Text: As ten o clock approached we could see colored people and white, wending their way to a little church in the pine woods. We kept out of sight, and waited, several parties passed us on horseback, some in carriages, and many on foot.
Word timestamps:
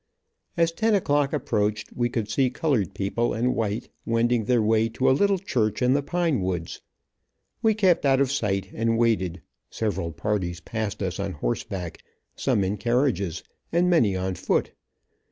As 0.57 0.71
ten 0.71 0.95
o 0.95 0.99
clock 0.99 1.31
approached 1.31 1.91
we 1.93 2.09
could 2.09 2.27
see 2.27 2.49
colored 2.49 2.95
people 2.95 3.35
and 3.35 3.53
white, 3.53 3.89
wending 4.03 4.45
their 4.45 4.59
way 4.59 4.89
to 4.89 5.07
a 5.11 5.13
little 5.13 5.37
church 5.37 5.79
in 5.79 5.93
the 5.93 6.01
pine 6.01 6.41
woods. 6.41 6.81
We 7.61 7.75
kept 7.75 8.03
out 8.03 8.19
of 8.19 8.31
sight, 8.31 8.71
and 8.73 8.97
waited, 8.97 9.43
several 9.69 10.11
parties 10.11 10.59
passed 10.59 11.03
us 11.03 11.19
on 11.19 11.33
horseback, 11.33 12.01
some 12.35 12.63
in 12.63 12.77
carriages, 12.77 13.43
and 13.71 13.91
many 13.91 14.15
on 14.15 14.33
foot. 14.33 14.71